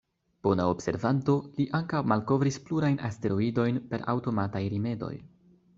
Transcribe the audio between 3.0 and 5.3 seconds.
asteroidojn per aŭtomataj rimedoj.